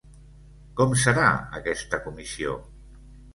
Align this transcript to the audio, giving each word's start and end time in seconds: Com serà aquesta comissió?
Com 0.79 0.95
serà 1.01 1.27
aquesta 1.59 2.01
comissió? 2.07 2.57